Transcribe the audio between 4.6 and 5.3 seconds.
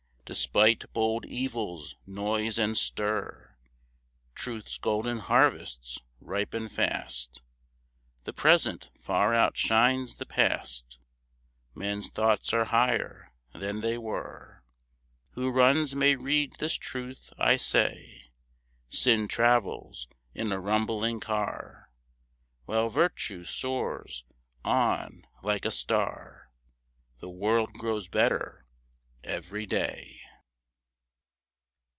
golden